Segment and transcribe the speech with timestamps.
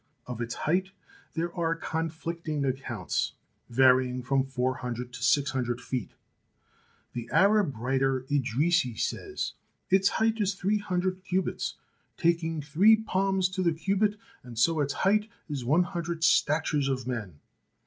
[0.25, 0.89] Of its height
[1.33, 3.33] there are conflicting accounts,
[3.69, 6.15] varying from four hundred to six hundred feet.
[7.13, 9.53] The Arab writer Idrisi says:
[9.91, 11.75] 'Its height is three hundred cubits,
[12.17, 15.69] taking three palms to the cubit, and so its height is 176 THE SEVEN WONDERS
[15.69, 17.39] one hundred statures of men."